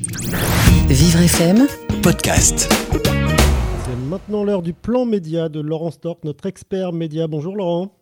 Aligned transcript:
Vivre 0.00 1.22
FM, 1.24 1.66
podcast. 2.04 2.72
C'est 2.72 3.96
maintenant 4.08 4.44
l'heure 4.44 4.62
du 4.62 4.72
plan 4.72 5.04
média 5.04 5.48
de 5.48 5.58
Laurent 5.58 5.90
Stork, 5.90 6.22
notre 6.22 6.46
expert 6.46 6.92
média. 6.92 7.26
Bonjour 7.26 7.56
Laurent. 7.56 7.92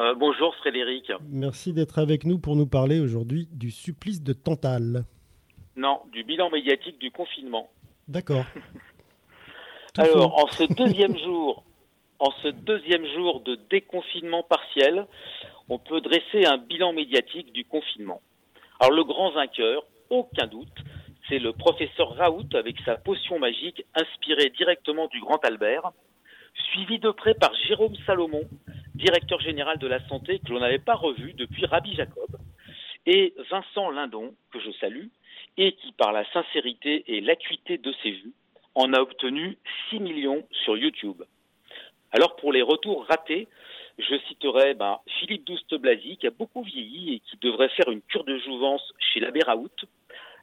Euh, 0.00 0.14
bonjour 0.14 0.54
Frédéric. 0.56 1.12
Merci 1.28 1.74
d'être 1.74 1.98
avec 1.98 2.24
nous 2.24 2.38
pour 2.38 2.56
nous 2.56 2.66
parler 2.66 2.98
aujourd'hui 2.98 3.46
du 3.52 3.70
supplice 3.70 4.22
de 4.22 4.32
Tantal. 4.32 5.04
Non, 5.76 6.00
du 6.12 6.24
bilan 6.24 6.48
médiatique 6.48 6.98
du 6.98 7.10
confinement. 7.10 7.68
D'accord. 8.08 8.46
Alors, 9.98 10.42
en 10.42 10.46
ce 10.46 10.64
deuxième 10.72 11.18
jour, 11.18 11.62
en 12.20 12.30
ce 12.42 12.48
deuxième 12.48 13.04
jour 13.04 13.42
de 13.42 13.58
déconfinement 13.68 14.44
partiel, 14.44 15.06
on 15.68 15.78
peut 15.78 16.00
dresser 16.00 16.46
un 16.46 16.56
bilan 16.56 16.94
médiatique 16.94 17.52
du 17.52 17.66
confinement. 17.66 18.22
Alors, 18.80 18.94
le 18.94 19.04
grand 19.04 19.30
vainqueur, 19.32 19.84
aucun 20.08 20.46
doute, 20.46 20.72
c'est 21.28 21.38
le 21.38 21.52
professeur 21.52 22.14
Raoult 22.16 22.48
avec 22.54 22.76
sa 22.84 22.96
potion 22.96 23.38
magique 23.38 23.84
inspirée 23.94 24.50
directement 24.50 25.06
du 25.08 25.20
Grand 25.20 25.44
Albert, 25.44 25.92
suivi 26.72 26.98
de 26.98 27.10
près 27.10 27.34
par 27.34 27.54
Jérôme 27.66 27.94
Salomon, 28.06 28.42
directeur 28.94 29.40
général 29.40 29.78
de 29.78 29.86
la 29.86 30.06
santé 30.08 30.40
que 30.40 30.52
l'on 30.52 30.60
n'avait 30.60 30.78
pas 30.78 30.94
revu 30.94 31.34
depuis 31.34 31.66
Rabbi 31.66 31.94
Jacob, 31.94 32.38
et 33.06 33.34
Vincent 33.50 33.90
Lindon, 33.90 34.34
que 34.52 34.60
je 34.60 34.70
salue, 34.72 35.06
et 35.56 35.72
qui, 35.72 35.92
par 35.92 36.12
la 36.12 36.24
sincérité 36.32 37.04
et 37.06 37.20
l'acuité 37.20 37.78
de 37.78 37.92
ses 38.02 38.10
vues, 38.10 38.32
en 38.74 38.92
a 38.92 39.00
obtenu 39.00 39.58
6 39.90 40.00
millions 40.00 40.46
sur 40.64 40.76
YouTube. 40.76 41.22
Alors 42.12 42.36
pour 42.36 42.52
les 42.52 42.62
retours 42.62 43.04
ratés, 43.06 43.48
je 43.98 44.16
citerai 44.28 44.74
ben, 44.74 44.98
Philippe 45.18 45.44
Douste-Blazy 45.46 46.16
qui 46.16 46.26
a 46.26 46.30
beaucoup 46.30 46.62
vieilli 46.62 47.14
et 47.14 47.20
qui 47.20 47.36
devrait 47.38 47.68
faire 47.70 47.90
une 47.90 48.02
cure 48.02 48.24
de 48.24 48.38
jouvence 48.38 48.82
chez 48.98 49.20
l'abbé 49.20 49.40
Raoult, 49.42 49.68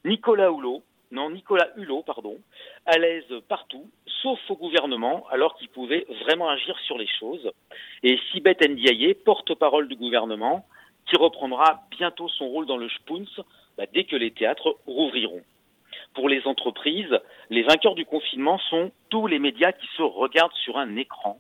Nicolas 0.06 0.52
Hulot, 0.52 0.84
non 1.10 1.32
Nicolas 1.32 1.70
Hulot, 1.78 2.04
pardon, 2.04 2.38
à 2.86 3.00
l'aise 3.00 3.26
partout, 3.48 3.90
sauf 4.22 4.40
au 4.50 4.56
gouvernement, 4.56 5.26
alors 5.32 5.56
qu'il 5.56 5.68
pouvait 5.70 6.06
vraiment 6.24 6.48
agir 6.48 6.78
sur 6.86 7.00
les 7.00 7.08
choses, 7.08 7.52
et 8.04 8.20
Sibeth 8.32 8.62
Ndiaye, 8.62 9.16
porte-parole 9.16 9.88
du 9.88 9.96
gouvernement, 9.96 10.64
qui 11.08 11.16
reprendra 11.18 11.82
bientôt 11.90 12.30
son 12.30 12.48
rôle 12.48 12.68
dans 12.68 12.78
le 12.78 12.88
Spoons 12.90 13.26
bah, 13.80 13.86
dès 13.94 14.04
que 14.04 14.16
les 14.16 14.30
théâtres 14.30 14.78
rouvriront. 14.86 15.42
Pour 16.14 16.30
les 16.30 16.46
entreprises, 16.46 17.20
les 17.50 17.64
vainqueurs 17.64 17.96
du 17.96 18.06
confinement 18.06 18.60
sont 18.70 18.92
tous 19.10 19.26
les 19.26 19.40
médias 19.40 19.72
qui 19.72 19.88
se 19.98 20.04
regardent 20.04 20.54
sur 20.54 20.78
un 20.78 20.98
écran. 20.98 21.40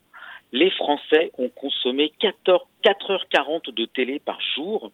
Les 0.51 0.71
Français 0.71 1.31
ont 1.37 1.49
consommé 1.49 2.11
14, 2.19 2.61
4h40 2.83 3.71
de 3.73 3.85
télé 3.85 4.19
par 4.19 4.39
jour. 4.55 4.91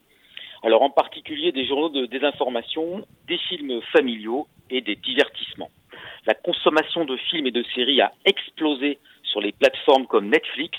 Alors 0.63 0.83
en 0.83 0.91
particulier 0.91 1.51
des 1.51 1.65
journaux 1.65 1.89
de 1.89 2.05
désinformation, 2.05 3.05
des 3.27 3.37
films 3.37 3.81
familiaux 3.93 4.47
et 4.69 4.81
des 4.81 4.95
divertissements. 4.95 5.71
La 6.27 6.35
consommation 6.35 7.03
de 7.03 7.17
films 7.17 7.47
et 7.47 7.51
de 7.51 7.63
séries 7.73 8.01
a 8.01 8.11
explosé 8.25 8.99
sur 9.23 9.41
les 9.41 9.53
plateformes 9.53 10.05
comme 10.05 10.29
Netflix, 10.29 10.77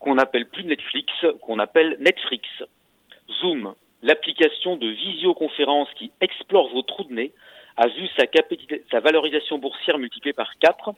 qu'on 0.00 0.14
n'appelle 0.14 0.48
plus 0.48 0.64
Netflix, 0.64 1.12
qu'on 1.42 1.58
appelle 1.58 1.96
Netflix. 2.00 2.48
Zoom, 3.40 3.74
l'application 4.02 4.76
de 4.76 4.88
visioconférence 4.88 5.88
qui 5.98 6.10
explore 6.20 6.70
vos 6.70 6.82
trous 6.82 7.04
de 7.04 7.12
nez, 7.12 7.32
a 7.76 7.88
vu 7.88 8.08
sa, 8.16 8.24
sa 8.90 9.00
valorisation 9.00 9.58
boursière 9.58 9.98
multipliée 9.98 10.32
par 10.32 10.56
4. 10.58 10.92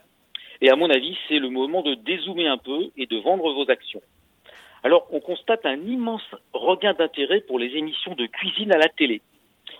Et 0.61 0.69
à 0.69 0.75
mon 0.77 0.89
avis, 0.89 1.17
c'est 1.27 1.39
le 1.39 1.49
moment 1.49 1.81
de 1.81 1.95
dézoomer 1.95 2.47
un 2.47 2.57
peu 2.57 2.91
et 2.95 3.07
de 3.07 3.17
vendre 3.17 3.51
vos 3.51 3.69
actions. 3.69 4.01
Alors, 4.83 5.07
on 5.11 5.19
constate 5.19 5.65
un 5.65 5.79
immense 5.81 6.23
regain 6.53 6.93
d'intérêt 6.93 7.41
pour 7.41 7.59
les 7.59 7.75
émissions 7.75 8.15
de 8.15 8.25
cuisine 8.27 8.71
à 8.71 8.77
la 8.77 8.87
télé. 8.87 9.21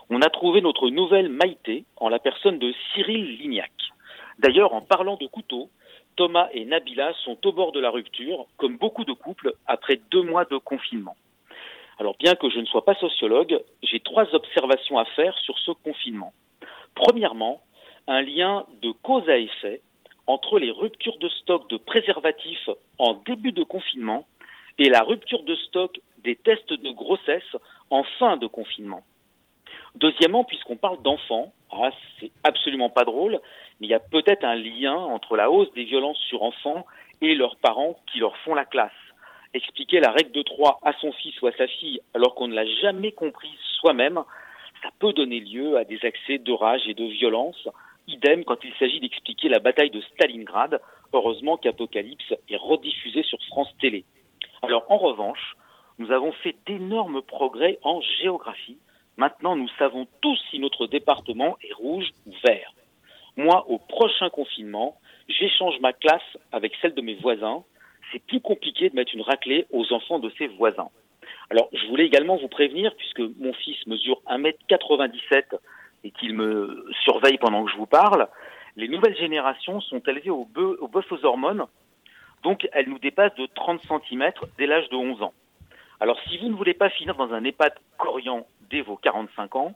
On 0.10 0.22
a 0.22 0.30
trouvé 0.30 0.62
notre 0.62 0.90
nouvelle 0.90 1.30
Maïté 1.30 1.86
en 1.98 2.10
la 2.10 2.20
personne 2.20 2.60
de 2.60 2.74
Cyril 2.94 3.38
Lignac. 3.38 3.72
D'ailleurs, 4.40 4.74
en 4.74 4.82
parlant 4.82 5.16
de 5.16 5.28
couteaux, 5.28 5.70
Thomas 6.16 6.50
et 6.54 6.66
Nabila 6.66 7.14
sont 7.24 7.38
au 7.48 7.54
bord 7.54 7.72
de 7.72 7.80
la 7.80 7.90
rupture, 7.90 8.46
comme 8.58 8.78
beaucoup 8.78 9.06
de 9.06 9.14
couples, 9.14 9.54
après 9.68 10.02
deux 10.12 10.22
mois 10.22 10.46
de 10.46 10.58
confinement. 10.58 11.16
Alors, 11.98 12.16
bien 12.20 12.36
que 12.36 12.50
je 12.50 12.60
ne 12.60 12.66
sois 12.66 12.84
pas 12.84 12.96
sociologue, 12.96 13.62
j'ai 13.84 14.00
trois 14.00 14.34
observations 14.34 14.98
à 14.98 15.06
faire 15.06 15.38
sur 15.38 15.58
ce 15.60 15.72
confinement. 15.72 16.34
Premièrement, 16.96 17.62
un 18.08 18.22
lien 18.22 18.66
de 18.82 18.92
cause 18.92 19.30
à 19.30 19.38
effet 19.38 19.82
entre 20.28 20.60
les 20.60 20.72
ruptures 20.72 21.18
de 21.20 21.30
stock 21.30 21.70
de 21.70 21.78
préservatifs 21.78 22.70
en 22.98 23.14
début 23.26 23.52
de 23.52 23.64
confinement 23.64 24.26
et 24.80 24.90
la 24.90 25.04
rupture 25.04 25.44
de 25.44 25.56
stock 25.56 26.00
des 26.24 26.36
tests 26.36 26.74
de 26.74 26.92
grossesse 26.92 27.56
en 27.90 28.04
fin 28.18 28.38
de 28.38 28.48
confinement. 28.48 29.04
Deuxièmement, 29.96 30.46
puisqu'on 30.46 30.78
parle 30.78 31.02
d'enfants, 31.02 31.52
ah, 31.72 31.92
c'est 32.20 32.32
absolument 32.44 32.90
pas 32.90 33.04
drôle, 33.04 33.40
mais 33.80 33.88
il 33.88 33.90
y 33.90 33.94
a 33.94 34.00
peut-être 34.00 34.46
un 34.46 34.56
lien 34.56 34.96
entre 34.96 35.36
la 35.36 35.52
hausse 35.52 35.72
des 35.74 35.84
violences 35.84 36.20
sur 36.30 36.44
enfants 36.44 36.86
et 37.22 37.36
leurs 37.36 37.58
parents 37.58 38.00
qui 38.12 38.20
leur 38.20 38.36
font 38.38 38.56
la 38.56 38.66
classe. 38.66 38.92
Expliquer 39.54 40.00
la 40.00 40.12
règle 40.12 40.32
de 40.32 40.44
trois 40.44 40.80
à 40.84 40.94
son 40.94 41.12
fils 41.12 41.40
ou 41.42 41.48
à 41.48 41.52
sa 41.54 41.68
fille 41.68 42.00
alors 42.14 42.36
qu'on 42.36 42.48
ne 42.48 42.56
l'a 42.56 42.66
jamais 42.82 43.12
comprise 43.12 43.60
soi-même, 43.80 44.24
ça 44.82 44.90
peut 45.00 45.12
donner 45.12 45.42
lieu 45.42 45.78
à 45.78 45.84
des 45.84 46.00
accès 46.06 46.38
de 46.38 46.52
rage 46.54 46.88
et 46.88 46.94
de 46.94 47.06
violence. 47.06 47.68
Idem 48.08 48.46
quand 48.46 48.64
il 48.64 48.74
s'agit 48.80 49.00
d'expliquer 49.00 49.50
la 49.50 49.60
bataille 49.60 49.90
de 49.90 50.02
Stalingrad. 50.14 50.80
Heureusement 51.12 51.58
qu'Apocalypse 51.58 52.34
est 52.50 52.56
rediffusé 52.56 53.24
sur 53.24 53.40
France 53.48 53.70
Télé. 53.82 54.06
Alors 54.62 54.86
en 54.90 54.98
revanche, 54.98 55.56
nous 56.00 56.12
avons 56.12 56.32
fait 56.32 56.56
d'énormes 56.66 57.22
progrès 57.22 57.80
en 57.84 58.02
géographie. 58.22 58.78
Maintenant, 59.18 59.56
nous 59.56 59.70
savons 59.78 60.08
tous 60.22 60.40
si 60.50 60.60
notre 60.60 60.88
département 60.88 61.58
est 61.64 61.74
rouge 61.74 62.10
ou 62.26 62.34
vert. 62.44 62.74
Moi, 63.38 63.66
au 63.70 63.78
prochain 63.78 64.30
confinement, 64.30 64.98
j'échange 65.28 65.80
ma 65.80 65.94
classe 65.94 66.38
avec 66.52 66.74
celle 66.82 66.94
de 66.94 67.02
mes 67.02 67.16
voisins. 67.16 67.64
C'est 68.12 68.24
plus 68.26 68.42
compliqué 68.42 68.90
de 68.90 68.96
mettre 68.96 69.14
une 69.14 69.22
raclée 69.22 69.66
aux 69.72 69.94
enfants 69.94 70.20
de 70.20 70.30
ses 70.38 70.48
voisins. 70.48 70.90
Alors, 71.50 71.70
je 71.74 71.88
voulais 71.88 72.06
également 72.06 72.38
vous 72.38 72.48
prévenir, 72.48 72.94
puisque 72.96 73.22
mon 73.40 73.54
fils 73.54 73.86
mesure 73.88 74.22
1m97 74.28 75.58
et 76.04 76.12
qu'il 76.12 76.34
me 76.34 76.86
surveille 77.04 77.38
pendant 77.38 77.66
que 77.66 77.72
je 77.72 77.78
vous 77.78 77.86
parle, 77.86 78.28
les 78.76 78.88
nouvelles 78.88 79.18
générations 79.18 79.82
sont 79.82 80.00
élevées 80.00 80.30
au 80.30 80.46
bœuf, 80.46 80.78
au 80.80 80.88
bœuf 80.88 81.12
aux 81.12 81.26
hormones, 81.26 81.66
donc 82.44 82.68
elles 82.72 82.90
nous 82.90 83.00
dépassent 83.00 83.36
de 83.36 83.48
30 83.48 83.82
cm 83.82 84.32
dès 84.58 84.68
l'âge 84.68 84.90
de 84.90 84.96
11 84.96 85.22
ans. 85.22 85.34
Alors, 86.00 86.18
si 86.28 86.38
vous 86.38 86.48
ne 86.48 86.56
voulez 86.56 86.74
pas 86.74 86.90
finir 86.90 87.16
dans 87.16 87.34
un 87.34 87.44
EHPAD 87.44 87.74
coriant 87.98 88.46
dès 88.70 88.82
vos 88.82 88.96
45 88.96 89.56
ans, 89.56 89.76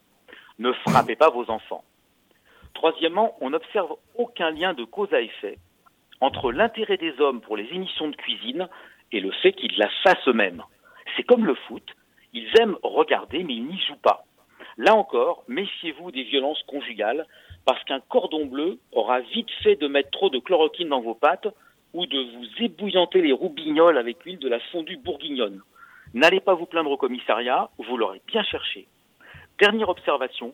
ne 0.60 0.72
frappez 0.72 1.16
pas 1.16 1.30
vos 1.30 1.50
enfants. 1.50 1.84
Troisièmement, 2.74 3.36
on 3.42 3.50
n'observe 3.50 3.96
aucun 4.16 4.52
lien 4.52 4.74
de 4.74 4.84
cause 4.84 5.14
à 5.14 5.22
effet 5.22 5.58
entre 6.22 6.54
l'intérêt 6.54 6.98
des 6.98 7.20
hommes 7.20 7.42
pour 7.42 7.58
les 7.58 7.68
émissions 7.74 8.08
de 8.08 8.16
cuisine 8.16 8.70
et 9.12 9.20
le 9.20 9.32
fait 9.32 9.52
qu'ils 9.52 9.78
la 9.78 9.90
fassent 10.04 10.28
eux-mêmes. 10.28 10.64
C'est 11.16 11.24
comme 11.24 11.46
le 11.46 11.56
foot, 11.56 11.84
ils 12.32 12.50
aiment 12.60 12.78
regarder 12.82 13.44
mais 13.44 13.56
ils 13.56 13.66
n'y 13.66 13.80
jouent 13.80 13.96
pas. 13.98 14.24
Là 14.78 14.96
encore, 14.96 15.44
méfiez-vous 15.50 16.12
des 16.12 16.24
violences 16.24 16.64
conjugales 16.64 17.28
parce 17.66 17.84
qu'un 17.84 18.00
cordon 18.00 18.46
bleu 18.46 18.80
aura 18.94 19.20
vite 19.20 19.52
fait 19.62 19.76
de 19.76 19.88
mettre 19.88 20.12
trop 20.12 20.30
de 20.30 20.40
chloroquine 20.40 20.90
dans 20.90 21.02
vos 21.02 21.14
pâtes 21.14 21.48
ou 21.94 22.06
de 22.06 22.20
vous 22.20 22.64
ébouillanter 22.64 23.22
les 23.22 23.34
roubignoles 23.34 23.98
avec 23.98 24.24
l'huile 24.26 24.40
de 24.40 24.50
la 24.50 24.60
fondue 24.60 24.98
bourguignonne. 24.98 25.62
N'allez 26.14 26.40
pas 26.40 26.54
vous 26.54 26.66
plaindre 26.66 26.92
au 26.92 26.98
commissariat, 26.98 27.70
vous 27.78 27.98
l'aurez 27.98 28.22
bien 28.28 28.44
cherché. 28.44 28.88
Dernière 29.60 29.90
observation, 29.90 30.54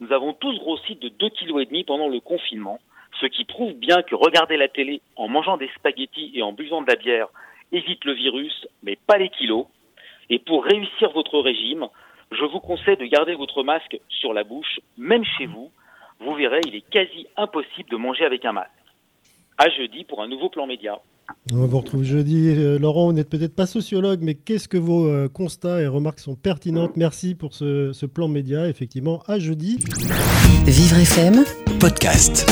nous 0.00 0.12
avons 0.12 0.32
tous 0.32 0.58
grossi 0.58 0.96
de 0.96 1.08
2,5 1.08 1.66
kg 1.66 1.86
pendant 1.86 2.08
le 2.08 2.20
confinement, 2.20 2.78
ce 3.20 3.26
qui 3.26 3.44
prouve 3.44 3.72
bien 3.74 4.02
que 4.02 4.14
regarder 4.14 4.56
la 4.56 4.68
télé 4.68 5.00
en 5.16 5.28
mangeant 5.28 5.56
des 5.56 5.70
spaghettis 5.76 6.30
et 6.34 6.42
en 6.42 6.52
buvant 6.52 6.82
de 6.82 6.88
la 6.88 6.96
bière 6.96 7.28
évite 7.72 8.04
le 8.04 8.12
virus, 8.12 8.66
mais 8.82 8.96
pas 8.96 9.18
les 9.18 9.28
kilos. 9.28 9.66
Et 10.30 10.38
pour 10.38 10.64
réussir 10.64 11.10
votre 11.10 11.38
régime, 11.40 11.88
je 12.32 12.44
vous 12.44 12.60
conseille 12.60 12.96
de 12.96 13.06
garder 13.06 13.34
votre 13.34 13.62
masque 13.62 13.98
sur 14.08 14.32
la 14.32 14.44
bouche, 14.44 14.80
même 14.96 15.24
chez 15.24 15.46
vous. 15.46 15.70
Vous 16.20 16.34
verrez, 16.34 16.60
il 16.66 16.74
est 16.74 16.90
quasi 16.90 17.26
impossible 17.36 17.90
de 17.90 17.96
manger 17.96 18.24
avec 18.24 18.44
un 18.44 18.52
masque. 18.52 18.70
À 19.58 19.68
jeudi 19.70 20.04
pour 20.04 20.22
un 20.22 20.28
nouveau 20.28 20.48
plan 20.48 20.66
média. 20.66 21.00
On 21.52 21.66
vous 21.66 21.78
retrouve 21.78 22.04
jeudi. 22.04 22.48
Euh, 22.56 22.78
Laurent, 22.78 23.06
vous 23.06 23.12
n'êtes 23.12 23.28
peut-être 23.28 23.54
pas 23.54 23.66
sociologue, 23.66 24.20
mais 24.22 24.34
qu'est-ce 24.34 24.68
que 24.68 24.78
vos 24.78 25.06
euh, 25.06 25.28
constats 25.28 25.82
et 25.82 25.86
remarques 25.86 26.20
sont 26.20 26.36
pertinentes? 26.36 26.96
Merci 26.96 27.34
pour 27.34 27.54
ce, 27.54 27.92
ce 27.92 28.06
plan 28.06 28.28
média. 28.28 28.68
Effectivement, 28.68 29.22
à 29.26 29.38
jeudi. 29.38 29.78
Vivre 30.64 30.98
FM, 30.98 31.44
Podcast. 31.80 32.46